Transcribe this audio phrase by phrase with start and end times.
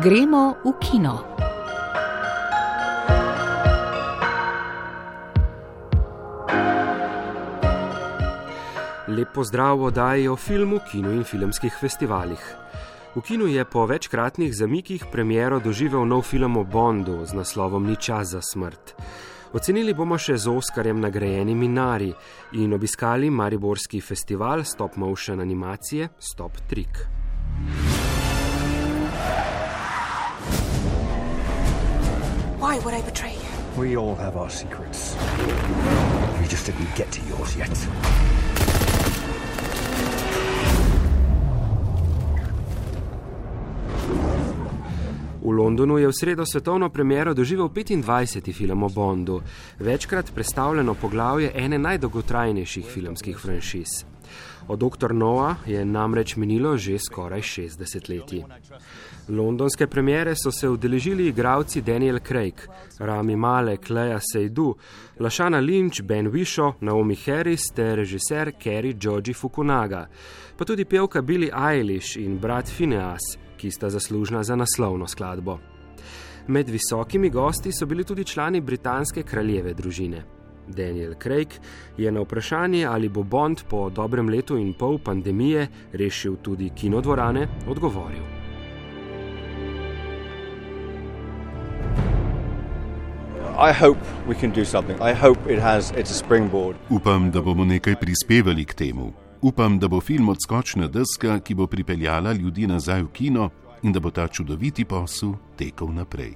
[0.00, 1.14] Gremo v kino.
[9.08, 12.40] Lep pozdrav v oddaji o filmu, kinu in filmskih festivalih.
[13.12, 18.00] V kinu je po večkratnih zamikih premiero doživel nov film o Bondu z naslovom Ni
[18.00, 18.96] čas za smrt.
[19.52, 22.08] Ocenili bomo še z Oskarjem nagrajeni Minari
[22.56, 27.04] in obiskali Mariborski festival stop motion animacije Stop Trick.
[32.70, 33.82] Why would I betray you?
[33.82, 35.16] We all have our secrets.
[36.40, 37.74] You just didn't get to yours yet.
[45.42, 48.54] V Londonu je v sredo svetovno premiero doživel 25.
[48.54, 49.42] film o Bondu,
[49.78, 54.04] večkrat predstavljeno poglavje ene najdolgotrajnejših filmskih franšiz.
[54.68, 55.14] Od Dr.
[55.14, 58.44] Noa je namreč minilo že skoraj 60 let.
[59.28, 62.54] Londonske premiere so se udeležili igralci Daniel Craig,
[62.98, 64.74] Rami Malek, Leia Seydu,
[65.18, 70.06] Lašana Lynch, Ben Wisho, Naomi Harris ter režiser Kerry Georgi Fukunaga,
[70.56, 75.58] pa tudi pevka Billie Eilish in brat Phineas, ki sta zaslužna za naslovno skladbo.
[76.46, 80.39] Med visokimi gosti so bili tudi člani britanske kraljeve družine.
[80.70, 81.48] Daniel Craig
[81.96, 87.48] je na vprašanje, ali bo Bond po dobrem letu in pol pandemije rešil tudi kinodvorane,
[87.68, 88.40] odgovoril.
[96.90, 99.12] Upam, da bomo nekaj prispevali k temu.
[99.42, 103.50] Upam, da bo film odskočna deska, ki bo pripeljala ljudi nazaj v kino
[103.82, 106.34] in da bo ta čudoviti posel tekel naprej.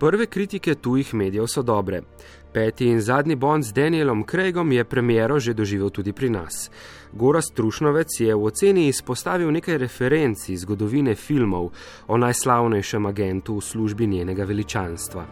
[0.00, 2.02] Prve kritike tujih medijev so dobre.
[2.52, 6.70] Peti in zadnji Bond z Danielom Craigom je premiero že doživel tudi pri nas.
[7.12, 11.70] Goras Trušnovec je v oceni izpostavil nekaj referenc iz zgodovine filmov
[12.06, 15.26] o najslavnejšem agentu v službi njenega veličanstva.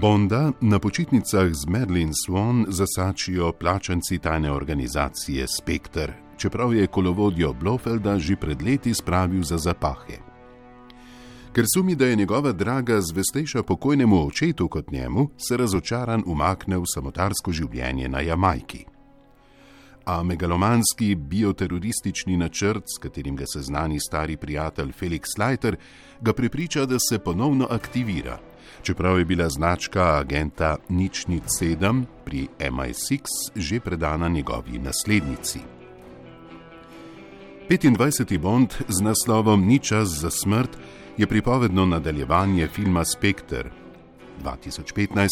[0.00, 8.18] Bonda na počitnicah z Merlin Swan zasačijo plačanci tajne organizacije Spectre, čeprav je kolovodjo Blofelda
[8.18, 10.18] že pred leti spravil za zapahe.
[11.54, 16.88] Ker sumi, da je njegova draga zvestejša pokojnemu očetu kot njemu, se razočaran umakne v
[16.94, 18.84] samotarsko življenje na Jamajki.
[20.04, 25.76] A megalomanski bioteroristični načrt, s katerim ga seznani stari prijatelj Felix Leiter,
[26.20, 28.38] ga prepriča, da se ponovno aktivira
[28.84, 33.20] čeprav je bila značka agenta Nični 7 pri MI6
[33.56, 35.73] že predana njegovi naslednici.
[37.68, 38.38] 25.
[38.38, 40.68] Bond z naslovom Ni čas za smrt
[41.16, 43.70] je pripovedno nadaljevanje filma Spectre
[44.42, 45.28] 2015,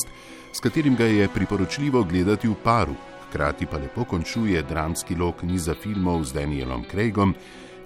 [0.53, 2.94] s katerim ga je priporočljivo gledati v paru,
[3.28, 7.34] hkrati pa lepo končuje dramski lok niza filmov z Danielom Craigom,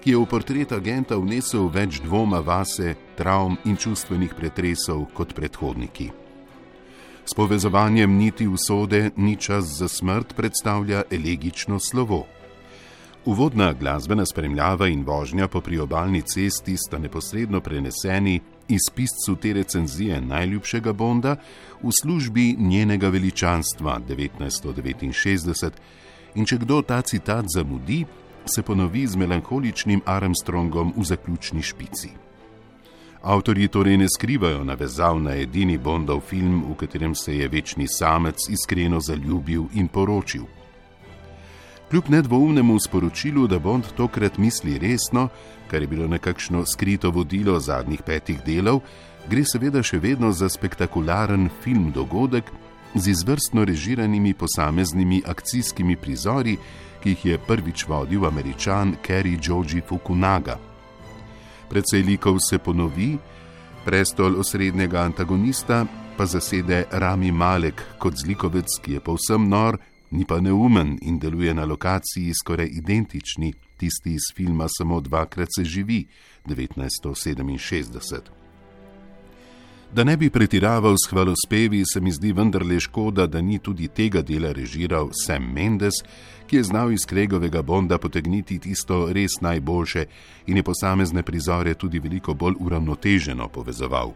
[0.03, 6.11] ki je v portret agenta vnesel več dvoma vase, travm in čustvenih pretresov kot predhodniki.
[7.25, 12.36] S povezovanjem niti usode ni čas za smrt predstavlja elegično slovo.
[13.27, 20.21] Uvodna glasbena spremljava in vožnja po priobalni cesti sta neposredno preneseni iz piscu te recenzije
[20.21, 21.35] najljubšega Bonda
[21.83, 25.71] v službi njenega veličanstva 1969
[26.35, 28.05] in če kdo ta citat zamudi,
[28.45, 32.09] se ponovi z melankoličnim Armstrongom v zaključni špici.
[33.21, 38.47] Avtorji torej ne skrivajo navezav na edini Bondov film, v katerem se je večni samec
[38.49, 40.47] iskreno zaljubil in poročil.
[41.89, 45.29] Kljub nedvoumnemu sporočilu, da Bond tokrat misli resno,
[45.71, 48.81] kar je bilo nekakšno skrito vodilo zadnjih petih delov,
[49.29, 52.51] gre seveda še vedno za spektakularen film dogodek
[52.95, 56.57] z izvrstno režiranimi posameznimi akcijskimi prizori,
[57.03, 60.59] ki jih je prvič vodil američan Kerry Georgi Fukunaga.
[61.69, 63.17] Predvsej likov se ponovi,
[63.85, 65.85] prestol osrednjega antagonista
[66.17, 69.79] pa zasede Rami Malek kot zlikovec, ki je povsem nor,
[70.11, 75.65] ni pa neumen in deluje na lokaciji skoraj identični tisti iz filma Samo dvakrat se
[75.65, 76.05] živi
[76.45, 78.19] 1967.
[79.93, 84.21] Da ne bi pretiraval s hvalospevi, se mi zdi vendarle škoda, da ni tudi tega
[84.21, 85.93] dela režiral Sam Mendes,
[86.47, 90.05] ki je znal iz Kregovega Bonda potegniti tisto res najboljše
[90.47, 94.11] in je posamezne prizore tudi veliko bolj uravnoteženo povezoval.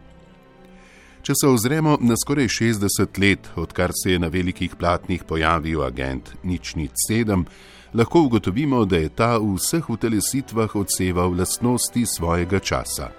[1.22, 6.32] Če se ozremo na skoraj 60 let, odkar se je na velikih platnih pojavil agent
[6.42, 7.44] Nični 7,
[7.94, 13.12] lahko ugotovimo, da je ta v vseh utelesitvah odseval lastnosti svojega časa.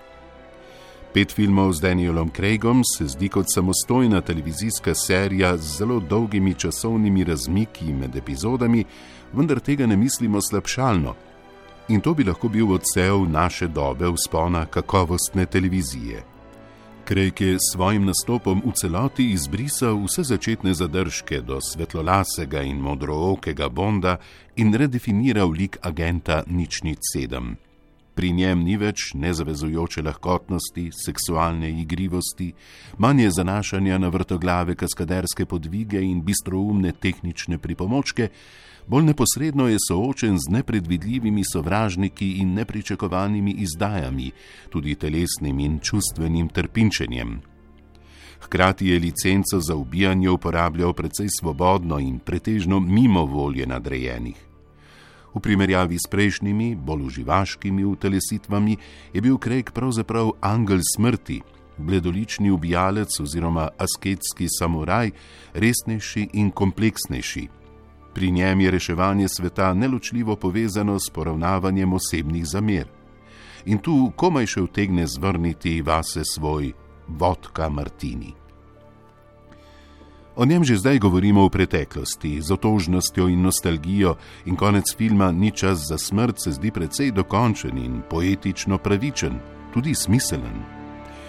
[1.14, 7.24] Pet filmov z Danielom Craigom se zdi kot samostojna televizijska serija z zelo dolgimi časovnimi
[7.24, 8.84] razmiki med epizodami,
[9.34, 11.16] vendar tega ne mislimo slabšalno.
[11.88, 16.33] In to bi lahko bil odsev naše dobe vzpona kakovostne televizije.
[17.08, 23.68] Craig je s svojim nastopom v celoti izbrisal vse začetne zadržke do svetlolasega in modrookega
[23.70, 24.18] Bonda
[24.56, 27.58] in redefiniral lik agenta Ničnic sedem.
[28.14, 32.52] Pri njem ni več nezavezujoče lahkotnosti, seksualne igrivosti,
[32.98, 38.30] manje zanašanja na vrtoglave kaskaderske podvige in bistroumne tehnične pripomočke,
[38.88, 44.32] bolj neposredno je soočen z nepredvidljivimi sovražniki in nepričakovanimi izdajami,
[44.70, 47.42] tudi telesnim in čustvenim trpinčenjem.
[48.46, 54.53] Hkrati je licenco za ubijanje uporabljal precej svobodno in pretežno mimo volje nadrejenih.
[55.34, 58.78] V primerjavi s prejšnjimi, bolj uživaškimi utelesitvami,
[59.14, 61.42] je bil Craig pravzaprav angel smrti,
[61.78, 65.12] bledolični ubijalec oziroma asketski samuraj,
[65.54, 67.48] resnejši in kompleksnejši.
[68.14, 72.88] Pri njem je reševanje sveta neločljivo povezano s poravnavanjem osebnih zamer.
[73.66, 76.74] In tu komaj še utegne zvrniti vase svoj
[77.08, 78.43] vodka Martini.
[80.36, 84.16] O njem že zdaj govorimo v preteklosti, z otožnostjo in nostalgijo,
[84.46, 89.40] in konec filma Ni čas za smrt se zdi precej dokončen in poetično pravičen,
[89.74, 90.66] tudi smiselen.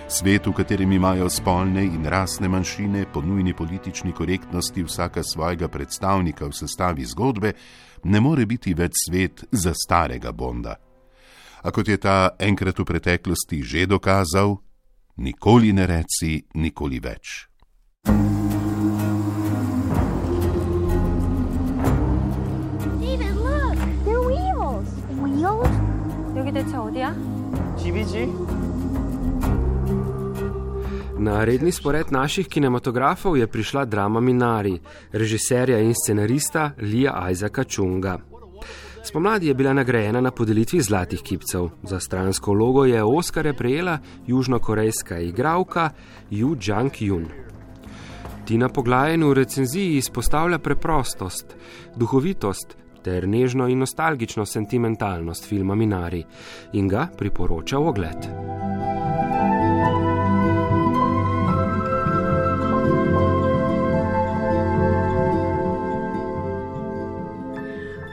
[0.09, 6.47] Svet, v katerem imajo spolne in rasne manjšine po nujni politični korektnosti vsaka svojega predstavnika
[6.47, 7.53] v sestavi zgodbe,
[8.05, 10.77] ne more biti več svet za starega Bonda.
[11.63, 14.57] A kot je ta enkrat v preteklosti že dokazal,
[15.17, 17.49] nikoli ne reci, nikoli več.
[26.54, 27.16] 대체 어디야?
[27.78, 28.30] 집이지.
[31.20, 34.80] Na redni spored naših kinematografov je prišla drama Minari,
[35.12, 38.20] režiserja in scenarista Lija Isaaca Čunga.
[39.04, 41.70] Spomladi je bila nagrajena na podelitvi zlatih kipcev.
[41.84, 45.90] Za stransko vlogo je Oskarja prejela južnokorejska igralka
[46.32, 47.26] Yu Jang-jun.
[48.46, 51.56] Tina Poglajen v recenziji izpostavlja preprostost,
[51.96, 56.25] duhovitost, ter nežno in nostalgično sentimentalnost filma Minari
[56.73, 59.24] in ga priporoča v ogled.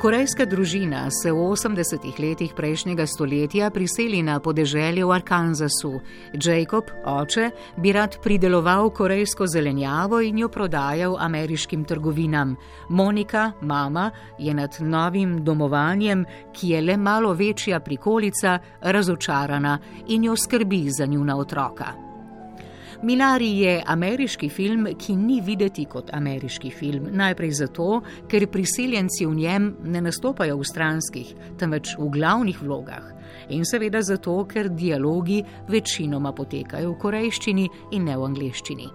[0.01, 5.91] Korejska družina se v 80-ih letih prejšnjega stoletja priseli na podeželje v Arkansasu.
[6.33, 12.57] Jacob, oče, bi rad prideloval korejsko zelenjavo in jo prodajal ameriškim trgovinam.
[12.89, 14.09] Monika, mama,
[14.41, 19.77] je nad novim domovanjem, ki je le malo večja prikolica, razočarana
[20.07, 22.10] in jo skrbi za njuna otroka.
[23.03, 27.07] Minari je ameriški film, ki ni videti kot ameriški film.
[27.17, 33.07] Najprej zato, ker priseljenci v njem ne nastopajo v stranskih, temveč v glavnih vlogah.
[33.49, 38.89] In seveda zato, ker dialogi večinoma potekajo v korejščini in ne v angleščini.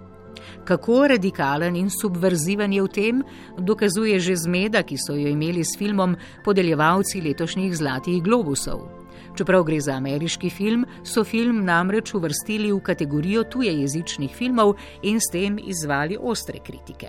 [0.67, 3.25] Kako radikalen in subverziven je v tem,
[3.59, 6.15] dokazuje že zmeda, ki so jo imeli s filmom
[6.45, 9.06] podeljevalci letošnjih Zlatih globusov.
[9.37, 15.29] Čeprav gre za ameriški film, so film namreč uvrstili v kategorijo tujejezičnih filmov in s
[15.33, 17.09] tem izvali ostre kritike.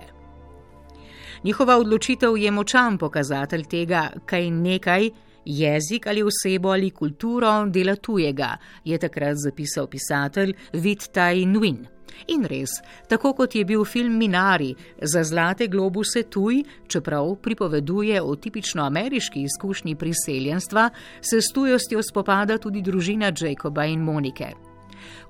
[1.44, 5.10] Njihova odločitev je močan pokazatelj tega, kaj nekaj,
[5.48, 11.86] jezik ali osebo ali kulturo dela tujega, je takrat zapisal pisatelj Vid Tai Nguyen.
[12.34, 18.34] In res, tako kot je bil film Minari za zlate globuse tuj, čeprav pripoveduje o
[18.36, 20.90] tipično ameriški izkušnji priseljenstva,
[21.20, 24.67] se s tujostjo spopada tudi družina Jacoba in Monike.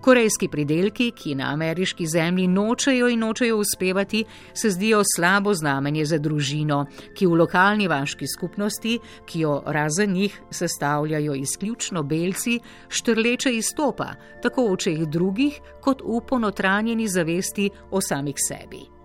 [0.01, 6.19] Korejski pridelki, ki na ameriški zemlji nočejo in nočejo uspevati, se zdijo slabo znamenje za
[6.19, 14.13] družino, ki v lokalni vaški skupnosti, ki jo razen njih sestavljajo izključno belci, štrleče izstopa,
[14.43, 18.98] tako v očeh drugih, kot v ponotranjeni zavesti o samih sebi.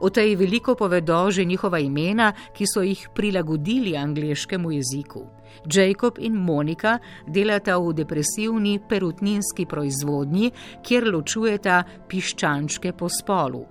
[0.00, 5.26] O tej veliko povedo že njihova imena, ki so jih prilagodili angliškemu jeziku.
[5.66, 10.50] Jacob in Monika delata v depresivni perutninski proizvodnji,
[10.82, 13.66] kjer ločujeta piščančke po spolu.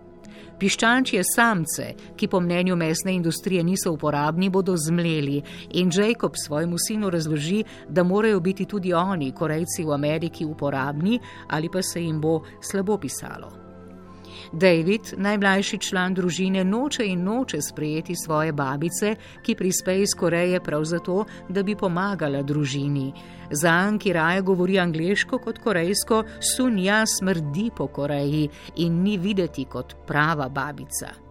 [0.59, 1.86] Piščančje samce,
[2.19, 5.39] ki po mnenju mesne industrije niso uporabni, bodo zmleli
[5.79, 11.71] in Jacob svojemu sinu razloži, da morajo biti tudi oni, korejci v Ameriki, uporabni ali
[11.71, 13.68] pa se jim bo slabo pisalo.
[14.51, 20.83] David, najmlajši član družine, noče in noče sprejeti svoje babice, ki prispe iz Koreje prav
[20.83, 23.13] zato, da bi pomagala družini.
[23.51, 26.24] Zan, ki raje govori angliško kot korejsko,
[26.55, 31.28] Sunja smrdi po Koreji in ni videti kot prava babica.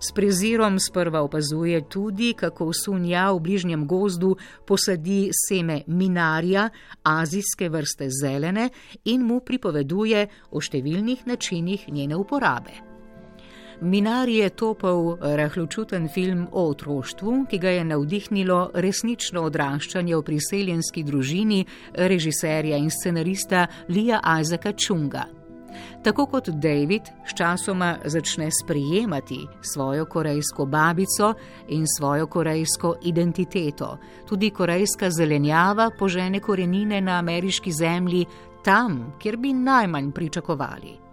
[0.00, 4.36] S prezirom sprva opazuje tudi, kako Sunja v bližnjem gozdu
[4.66, 6.68] posadi seme minarja,
[7.02, 8.68] azijske vrste zelene,
[9.04, 12.78] in mu pripoveduje o številnih načinih njene uporabe.
[13.80, 21.06] Minar je topel rahločuten film o otroštvu, ki ga je navdihnilo resnično odraščanje v priseljenski
[21.06, 21.64] družini
[21.94, 25.37] režiserja in scenarista Lija Isaaca Čunga.
[26.02, 31.34] Tako kot David sčasoma začne sprijemati svojo korejsko babico
[31.68, 33.98] in svojo korejsko identiteto,
[34.28, 38.26] tudi korejska zelenjava požene korenine na ameriški zemlji,
[38.64, 41.08] tam, kjer bi najmanj pričakovali.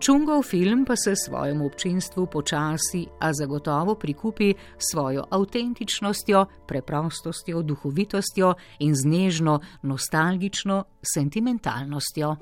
[0.00, 8.94] Čungov film pa se svojemu občinstvu počasi, a zagotovo prikupi svojo avtentičnostjo, preprostostjo, duhovitostjo in
[8.94, 12.36] z nežno, nostalgično sentimentalnostjo.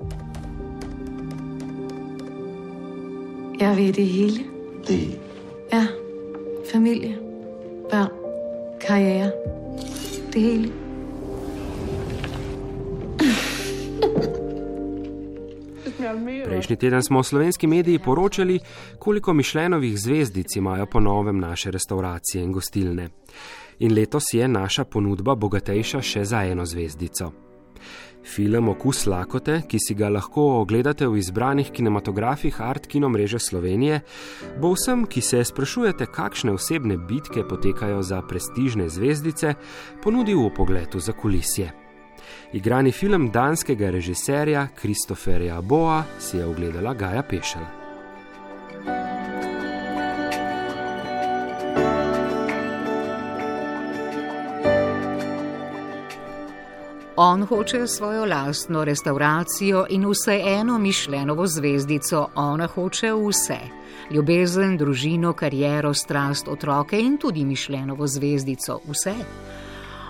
[3.59, 4.43] Jeg vil det hele.
[4.87, 5.19] Det
[5.73, 5.87] Ja,
[6.71, 7.17] familie,
[7.91, 8.09] børn,
[8.87, 9.31] karriere.
[10.33, 10.71] Det hele.
[16.45, 18.59] Prejšnji teden smo v slovenski mediji poročali,
[18.99, 23.09] koliko mišljenovih zvezdic imajo po novem naše restauracije in gostilne.
[23.79, 27.31] In letos je naša ponudba bogatejša še za eno zvezdico.
[28.23, 34.01] Film Okus lakote, ki si ga lahko ogledate v izbranih kinematografih Art Kino mreže Slovenije,
[34.61, 39.55] bo vsem, ki se sprašujete, kakšne osebne bitke potekajo za prestižne zvezdice,
[40.03, 41.71] ponudil v pogledu za kulisje.
[42.53, 47.79] Igrani film danskega režiserja Kristoferja Boa si je ogledala Gaja Pešel.
[57.21, 63.57] On hoče svojo lastno restauracijo in vseeno mišljenovo zvezdico, ona hoče vse:
[64.11, 69.13] ljubezen, družino, kariero, strast, otroke in tudi mišljenovo zvezdico, vse.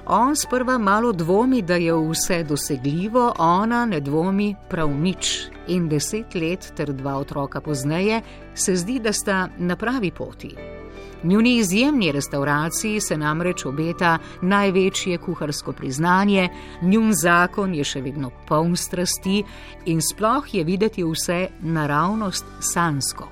[0.05, 5.47] On sprva malo dvomi, da je vse dosegljivo, ona ne dvomi prav nič.
[5.67, 8.21] In deset let ter dva otroka pozneje
[8.53, 10.78] se zdi, da sta na pravi poti.
[11.23, 16.49] Njuni izjemni restauraciji se namreč obeta največje kuharsko priznanje,
[16.81, 19.43] njun zakon je še vedno poln strasti
[19.85, 23.27] in sploh je videti vse naravnost sansko.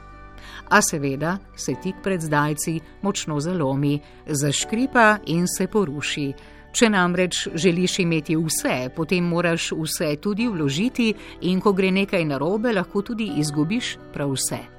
[0.69, 6.33] A seveda se tik pred zdajci močno zalomi, zaškripa in se poruši.
[6.71, 12.75] Če namreč želiš imeti vse, potem moraš vse tudi vložiti, in ko gre nekaj narobe,
[12.75, 14.76] lahko tudi izgubiš prav vse.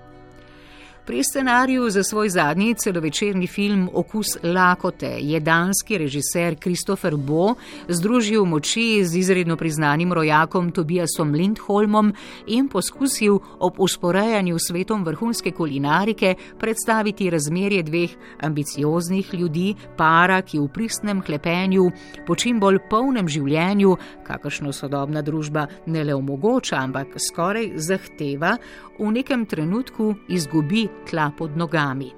[1.08, 7.54] Pri scenariju za svoj zadnji celovečerni film Okus lakote je danski režiser Kristofer Bo
[7.88, 12.12] združil moči z izredno priznanim rojakom Tobiasom Lindholmom
[12.46, 18.10] in poskusil ob usporejanju svetom vrhunske kulinarike predstaviti razmerje dveh
[18.42, 21.88] ambicioznih ljudi, para, ki v pristnem hlepenju,
[22.26, 23.96] po čim bolj polnem življenju,
[24.26, 28.58] kakršno sodobna družba ne le omogoča, ampak skoraj zahteva,
[28.98, 32.12] v nekem trenutku izgubi tla pod nogami.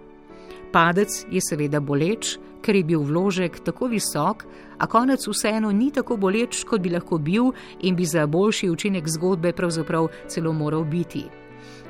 [0.72, 4.44] Padec je seveda boleč, ker je bil vložek tako visok,
[4.78, 9.08] a konec vseeno ni tako boleč, kot bi lahko bil in bi za boljši učinek
[9.08, 11.24] zgodbe pravzaprav celo moral biti.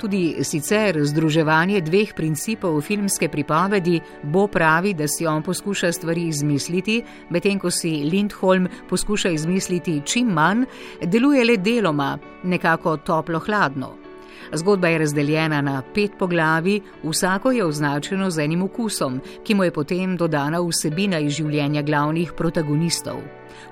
[0.00, 4.00] Tudi sicer združevanje dveh principov filmske pripovedi
[4.32, 10.32] bo pravi, da si on poskuša stvari izmisliti, medtem ko si Lindholm poskuša izmisliti čim
[10.32, 10.64] manj,
[11.04, 14.00] deluje le deloma, nekako toplo-hladno.
[14.52, 19.73] Zgodba je razdeljena na pet poglavi, vsako je označeno z enim okusom, ki mu je
[19.73, 23.20] potem dodana vsebina iz življenja glavnih protagonistov.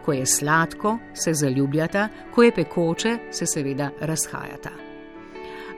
[0.05, 4.88] Ko je sladko, se zaljubljata, ko je pekoče, se seveda razhajata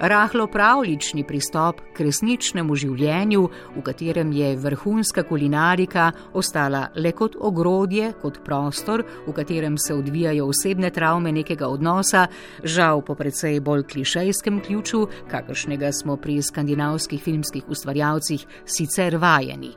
[0.01, 3.43] rahlo pravlični pristop k resničnemu življenju,
[3.77, 10.49] v katerem je vrhunska kulinarika ostala le kot ogrodje, kot prostor, v katerem se odvijajo
[10.49, 12.27] osebne travme nekega odnosa,
[12.65, 19.75] žal po precej bolj klišejskem ključu, kakršnega smo pri skandinavskih filmskih ustvarjalcih sicer vajeni.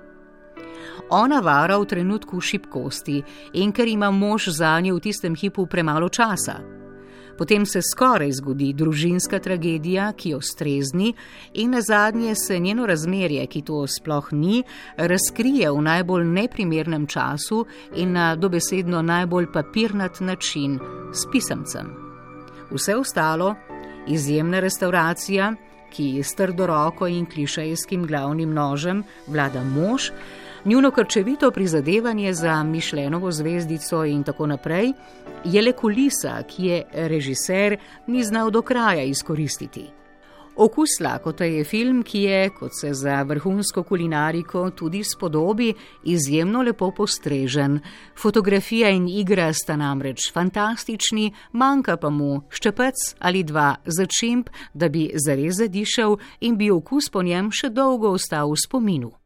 [1.09, 3.19] Ona vara v trenutku šibkosti
[3.53, 6.82] in ker ima mož za njo v tistem hipu premalo časa.
[7.37, 11.13] Potem se skoraj zgodi družinska tragedija, ki jo strezni,
[11.53, 14.63] in na zadnje se njeno razmerje, ki to sploh ni,
[14.97, 20.79] razkrije v najbolj neprimernem času in na dobesedno najbolj papirnat način
[21.13, 21.93] s pisemcem.
[22.71, 23.55] Vse ostalo,
[24.07, 25.53] izjemna restauracija,
[25.93, 30.09] ki s trdo roko in klišejskim glavnim nožem vlada mož,
[30.65, 34.93] njuno krčevito prizadevanje za Mišljenovo zvezdico in tako naprej,
[35.43, 37.77] je le kulisa, ki je režiser
[38.07, 39.89] ni znal do kraja izkoristiti.
[40.55, 46.91] Okus lakote je film, ki je, kot se za vrhunsko kulinariko tudi spodobi, izjemno lepo
[46.91, 47.79] postrežen.
[48.21, 54.89] Fotografija in igra sta namreč fantastični, manjka pa mu ščepec ali dva za čimp, da
[54.89, 59.22] bi zares zadišal in bi okus po njem še dolgo ostal v spominu.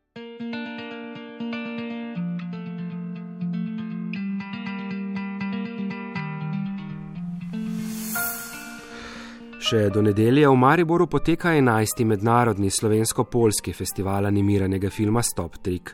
[9.67, 12.05] Še do nedelje v Mariboru poteka 11.
[12.07, 15.91] mednarodni slovensko-polski festival animiranega filma Stop Trick.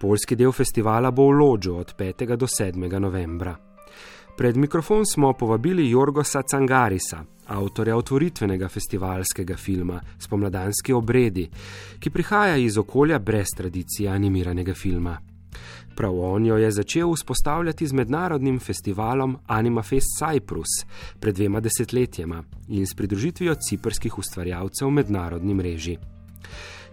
[0.00, 2.24] Polski del festivala bo v Lodžu od 5.
[2.32, 2.80] do 7.
[2.96, 3.52] novembra.
[4.32, 7.20] Pred mikrofon smo povabili Jorgosa Cangarisa,
[7.52, 11.44] avtorja otvoritvenega festivalskega filma Spomladanski obredi,
[12.00, 15.18] ki prihaja iz okolja brez tradicije animiranega filma.
[15.96, 20.84] Prav on jo je začel vzpostavljati z mednarodnim festivalom Animafest Cyprus
[21.20, 25.98] pred dvema desetletjema in s pridružitvijo ciprskih ustvarjalcev mednarodni mreži.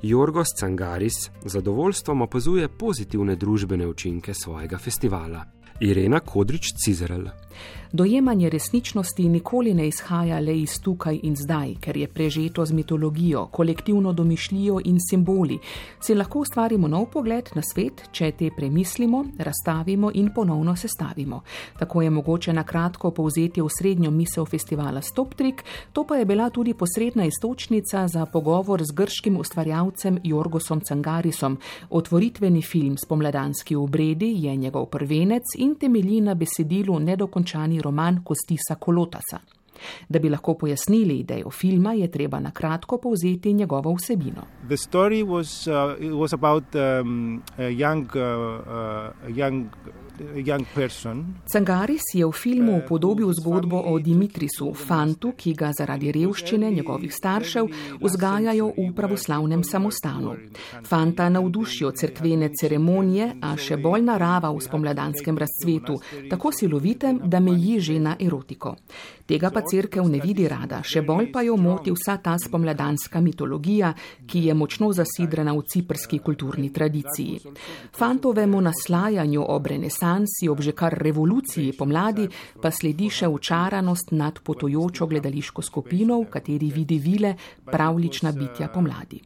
[0.01, 5.46] Jorgos Cangaris zadovoljstvom opazuje pozitivne družbene učinke svojega festivala.
[5.80, 7.25] Irena Kodrič Cizerl.
[7.93, 13.45] Dojemanje resničnosti nikoli ne izhaja le iz tukaj in zdaj, ker je prežeto z mitologijo,
[13.51, 15.57] kolektivno domišljijo in simboli.
[16.00, 21.41] Si lahko ustvarimo nov pogled na svet, če te premislimo, razstavimo in ponovno sestavimo.
[21.79, 26.74] Tako je mogoče na kratko povzeti osrednjo misel festivala Stoptrik, to pa je bila tudi
[26.74, 31.57] posredna istočnica za pogovor z grškim ustvarjalcem Jorgosom Cangarisom.
[31.89, 39.39] Otvoritveni film Spomladanski obredi je njegov prvenec in temelji na besedilu nedokončani roman Kostisa Kolotasa.
[40.09, 44.43] Da bi lahko pojasnili idejo filma, je treba na kratko povzeti njegovo vsebino.
[45.27, 49.65] Was, uh, about, um, young, uh, young
[51.53, 57.70] Cangaris je v filmu upodobil zgodbo o Dimitrisu, fantu, ki ga zaradi revščine njegovih staršev
[58.01, 60.35] vzgajajo v pravoslavnem samostanu.
[60.83, 65.98] Fanta navdušijo cerkvene ceremonije, a še bolj narava v spomladanskem razcvetu,
[66.29, 68.75] tako silovitem, da meji že na erotiko.
[69.25, 73.94] Tega pa cerkev ne vidi rada, še bolj pa jo moti vsa ta spomladanska mitologija,
[74.27, 77.40] ki je močno zasidrana v ciprski kulturni tradiciji.
[77.96, 82.27] Fantovemu naslajanju ob renesansu renesansi, ob že kar revoluciji pomladi,
[82.61, 87.35] pa sledi še učaranost nad potojočo gledališko skupino, v kateri vidi vile
[87.66, 89.22] pravlična bitja pomladi.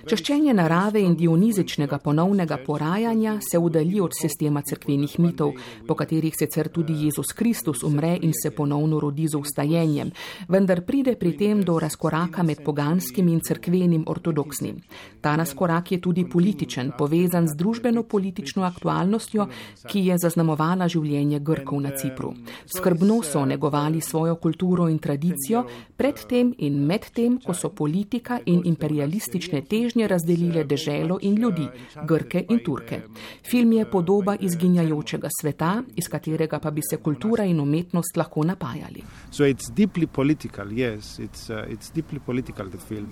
[0.00, 5.52] Čaščenje narave in dionizičnega ponovnega porajanja se udalji od sistema cerkvenih mitov,
[5.86, 10.12] po katerih sicer tudi Jezus Kristus umre in se ponovno rodi z ustajenjem,
[10.48, 14.78] vendar pride pri tem do razkoraka med poganskim in cerkvenim ortodoksnim.
[15.20, 19.48] Ta razkorak je tudi političen, povezan z družbeno-politično aktualnostjo,
[19.84, 22.32] ki je zaznamovala življenje Grkov na Cipru.
[22.72, 29.62] Skrbno so negovali svojo kulturo in tradicijo, predtem in medtem, ko so politika in imperialistične
[29.90, 31.66] težnje razdelile deželo in ljudi,
[32.06, 33.00] Grke in Turke.
[33.50, 39.02] Film je podoba izginjajočega sveta, iz katerega pa bi se kultura in umetnost lahko napajali.
[39.30, 43.08] So it's deeply political, yes, it's, uh, it's deeply political, the film.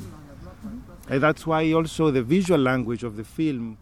[1.09, 3.77] And that's why also the visual language of the film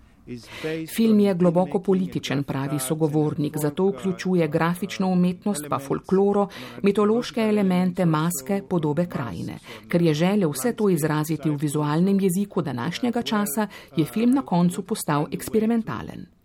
[0.97, 6.49] Film je globoko političen, pravi sogovornik, zato vključuje grafično umetnost, pa folkloro,
[6.83, 9.59] mitološke elemente, maske, podobe krajine.
[9.89, 14.83] Ker je želel vse to izraziti v vizualnem jeziku današnjega časa, je film na koncu
[14.83, 16.36] postal eksperimentalen.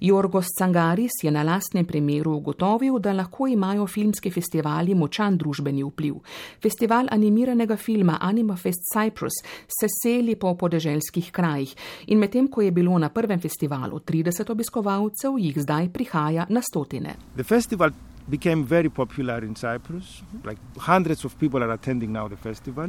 [0.00, 6.20] Jorgos Cangaris je na lastnem primeru ugotovil, da lahko imajo filmski festivali močan družbeni vpliv.
[6.62, 9.42] Festival animiranega filma Animafest Cyprus
[9.80, 11.74] se seli po podeželskih krajih
[12.06, 17.16] in medtem, ko je bilo na prvem festivalu 30 obiskovalcev, jih zdaj prihaja na stotine.
[18.28, 20.22] Became very popular in Cyprus.
[20.44, 22.88] Like hundreds of people are attending now the festival.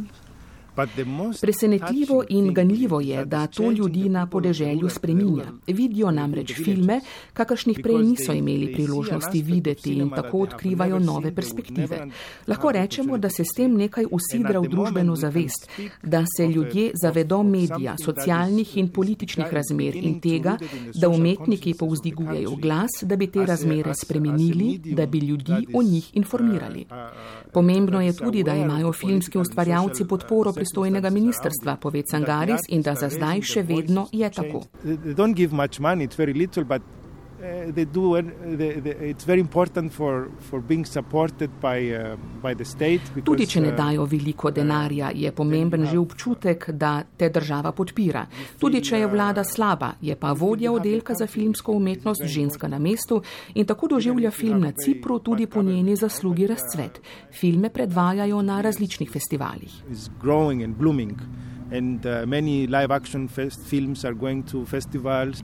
[1.42, 5.44] Presenetljivo in ganljivo je, da to ljudi na podeželju spreminja.
[5.68, 7.02] Vidijo namreč filme,
[7.34, 12.08] kakršnih prej niso imeli priložnosti videti in tako odkrivajo nove perspektive.
[12.48, 15.70] Lahko rečemo, da se s tem nekaj usidra v družbeno zavest,
[16.04, 20.58] da se ljudje zavedo medija, socialnih in političnih razmer in tega,
[20.96, 26.86] da umetniki povzdigujejo glas, da bi te razmere spremenili, da bi ljudi o njih informirali.
[27.54, 33.10] Pomembno je tudi, da imajo filmski ustvarjalci podporo pristojnega ministrstva, pove Cangaris, in da za
[33.10, 34.64] zdaj še vedno je tako.
[37.40, 38.22] Uh, they do.
[38.22, 43.02] They, they, it's very important for, for being supported by, uh, by the state.
[43.14, 47.72] Because, Tudi če ne uh, dajo veliko denarja, je pomemben že občutek, da te država
[47.72, 48.26] podpira.
[48.60, 53.22] Tudi če je vlada slaba, je pa vodja oddelka za filmsko umetnost ženska na mestu
[53.54, 57.02] in tako doživlja film na Cipru tudi po njeni zaslugi razcvet.
[57.32, 59.82] Filme predvajajo na različnih festivalih.
[61.74, 65.44] and uh, many live action films are going to festivals.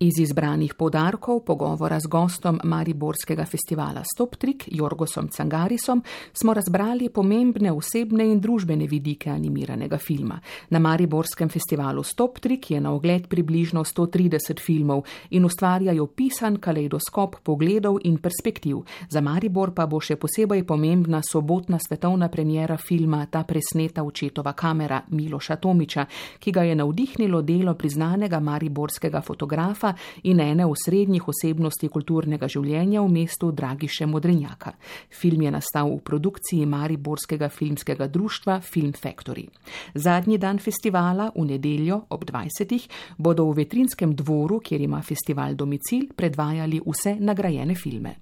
[0.00, 8.22] Iz izbranih podarkov pogovora z gostom Mariborskega festivala Stoptrik, Jorgosom Cangarisom, smo razbrali pomembne osebne
[8.30, 10.38] in družbene vidike animiranega filma.
[10.70, 17.98] Na Mariborskem festivalu Stoptrik je na ogled približno 130 filmov in ustvarjajo pisan kaleidoskop pogledov
[18.04, 18.84] in perspektiv.
[19.10, 25.02] Za Maribor pa bo še posebej pomembna sobotna svetovna premjera filma Ta presneta očetova kamera
[25.10, 26.06] Miloša Tomiča,
[26.38, 29.87] ki ga je navdihnilo delo priznanega mariborskega fotografa
[30.24, 34.72] in ene osrednjih osebnosti kulturnega življenja v mestu Dragiše Modrenjaka.
[35.10, 39.48] Film je nastal v produkciji Mariborskega filmskega društva Film Factory.
[39.94, 42.88] Zadnji dan festivala, v nedeljo ob 20.
[43.18, 48.16] bodo v vetrinskem dvoru, kjer ima festival domicil, predvajali vse nagrajene filme.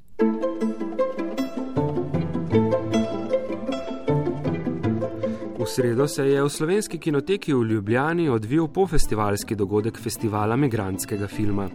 [5.66, 11.66] V sredo se je v slovenski kinoteki v Ljubljani odvil pofestivalski dogodek festivala migrantskega filma.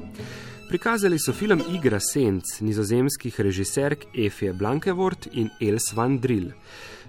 [0.69, 6.53] Prikazali so film Igra senc nizozemskih režiserk Efje Blankevort in Els van Drill.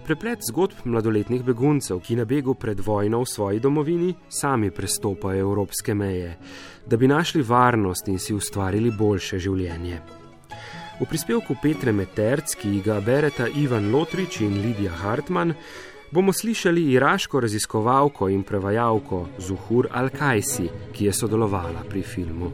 [0.07, 5.95] Preplet zgodb mladoletnih beguncev, ki na begu pred vojno v svoji domovini sami prestopajo evropske
[5.95, 6.35] meje,
[6.87, 10.03] da bi našli varnost in si ustvarili boljše življenje.
[10.99, 15.55] V prispevku Petre Meterc, ki ga bereta Ivan Lotrič in Lidija Hartmann,
[16.12, 22.53] bomo slišali iraško raziskovalko in prevajalko Zuhur Al-Kajsi, ki je sodelovala pri filmu.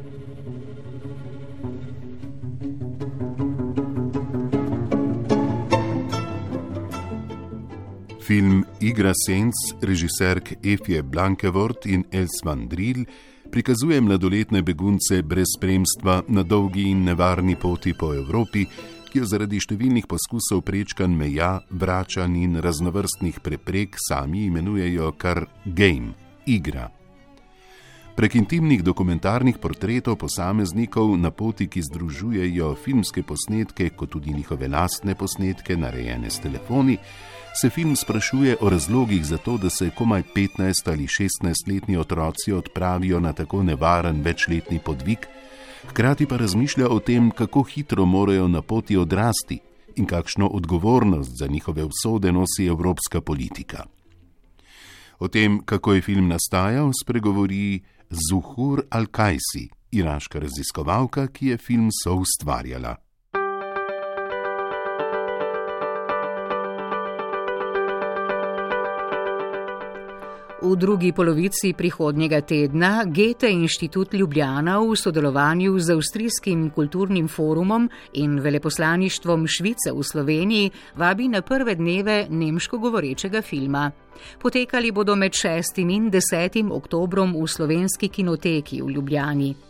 [8.22, 13.06] Film Igra senc režiserk Efje Blankevort in Els van Drill
[13.50, 18.66] prikazuje mladoletne begunce brez spremstva na dolgi in nevarni poti po Evropi,
[19.08, 26.14] ki jo zaradi številnih poskusov prečkanj meja, vračanj in raznovrstnih preprek sami imenujejo kar game,
[26.46, 26.88] igra.
[28.18, 35.14] Prek intimnih dokumentarnih portretov posameznikov na poti, ki združujejo filmske posnetke, kot tudi njihove lastne
[35.14, 36.96] posnetke, narejene s telefoni,
[37.54, 43.20] se film sprašuje o razlogih za to, da se komaj 15 ali 16-letni otroci odpravijo
[43.20, 45.18] na tako nevaren večletni podvig,
[45.86, 49.58] hkrati pa razmišlja o tem, kako hitro morajo na poti odrasti
[49.96, 53.84] in kakšno odgovornost za njihove usode nosi evropska politika.
[55.18, 63.07] O tem, kako je film nastajal, spregovori Zuhur Al-Kajsi, iraška raziskovalka, ki je film soustvarjala.
[70.62, 78.40] V drugi polovici prihodnjega tedna Gete inštitut Ljubljana v sodelovanju z Avstrijskim kulturnim forumom in
[78.40, 83.90] veleposlaništvom Švice v Sloveniji vabi na prve dneve nemško govorečega filma.
[84.42, 85.78] Potekali bodo med 6.
[85.78, 86.72] in 10.
[86.72, 89.67] oktobrom v slovenski kinoteki v Ljubljani.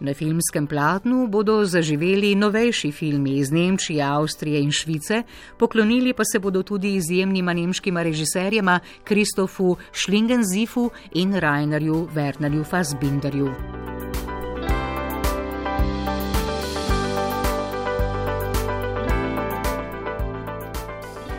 [0.00, 5.22] Na filmskem platnu bodo zaživeli novejši filmi iz Nemčije, Avstrije in Švice,
[5.58, 13.52] poklonili pa se bodo tudi izjemnima nemškima režiserjema Kristofu Schlingensifu in Rainerju Wernerju Fassbinderju.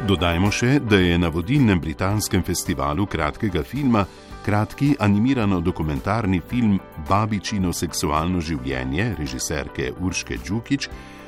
[0.07, 4.05] Dodajmo še, da je na vodilnem britanskem festivalu kratkega filma
[4.45, 10.87] kratki animirano-dokumentarni film Babičino seksualno življenje režiserke Urške Džukič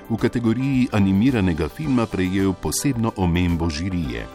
[0.09, 4.25] v kategoriji animiranega filma prejel posebno omembo žirije.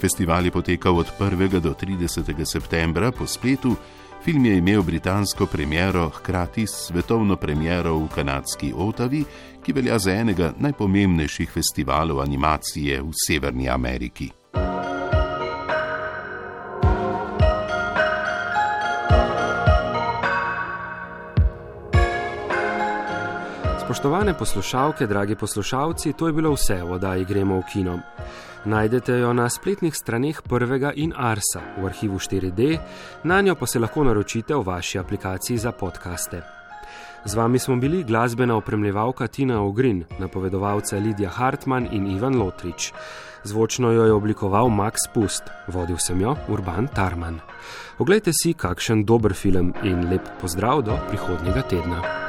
[0.00, 1.60] Festival je potekal od 1.
[1.60, 2.44] do 30.
[2.44, 3.76] septembra po spletu,
[4.24, 9.24] film je imel britansko premiero hkrati s svetovno premiero v kanadski Otavi,
[9.62, 14.43] ki velja za enega najpomembnejših festivalov animacije v Severni Ameriki.
[23.94, 27.98] Spoštovane poslušalke, dragi poslušalci, to je bilo vse v oddaji Gremo v kino.
[28.64, 32.78] Najdete jo na spletnih straneh prvega in Arsa v arhivu 4D,
[33.24, 36.42] na njo pa se lahko naročite v vaši aplikaciji za podkaste.
[37.24, 42.92] Z vami smo bili glasbena opremljevalka Tina Ogrin, napovedovalca Lidija Hartmann in Ivan Lotrič.
[43.44, 47.38] Zvočno jo je oblikoval Max Pust, vodil sem jo Urban Tarman.
[47.98, 52.23] Oglejte si, kakšen dober film in lep pozdrav do prihodnjega tedna.